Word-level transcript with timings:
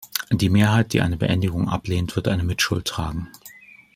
Die 0.31 0.49
Mehrheit, 0.49 0.93
die 0.93 1.01
eine 1.01 1.15
Beendigung 1.15 1.69
ablehnt, 1.69 2.15
wird 2.15 2.27
eine 2.27 2.43
Mitschuld 2.43 2.85
tragen. 2.87 3.31